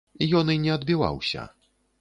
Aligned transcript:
Ён 0.39 0.49
і 0.53 0.55
не 0.63 0.71
адбіваўся. 0.77 1.47